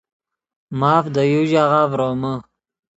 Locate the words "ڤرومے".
1.91-2.33